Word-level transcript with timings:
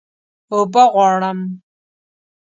اوبه 0.53 0.83
غواړم 0.93 1.39